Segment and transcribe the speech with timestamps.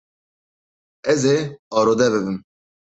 [1.13, 1.37] Ez ê
[1.77, 2.37] arode bibim.